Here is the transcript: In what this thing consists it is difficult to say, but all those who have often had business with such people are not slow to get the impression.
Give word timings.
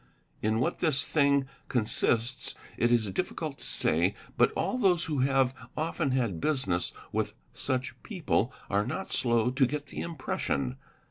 In 0.41 0.59
what 0.59 0.79
this 0.79 1.05
thing 1.05 1.45
consists 1.67 2.55
it 2.75 2.91
is 2.91 3.11
difficult 3.11 3.59
to 3.59 3.63
say, 3.65 4.15
but 4.35 4.51
all 4.53 4.79
those 4.79 5.05
who 5.05 5.19
have 5.19 5.53
often 5.77 6.09
had 6.09 6.41
business 6.41 6.91
with 7.11 7.35
such 7.53 7.93
people 8.01 8.51
are 8.67 8.83
not 8.87 9.11
slow 9.13 9.51
to 9.51 9.67
get 9.67 9.85
the 9.89 10.01
impression. 10.01 10.77